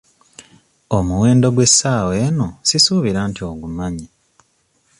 Omuwendo 0.97 1.47
gw'essaawa 1.55 2.13
eno 2.27 2.47
sisuubira 2.67 3.19
nti 3.29 3.41
ogumanyi. 3.49 4.07